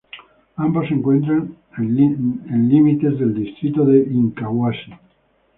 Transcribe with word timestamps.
Ambos 0.55 0.87
se 0.87 0.95
encuentran 0.95 1.55
en 1.77 2.67
límites 2.69 3.19
del 3.19 3.35
distrito 3.35 3.85
de 3.85 3.99
Incahuasi. 3.99 4.93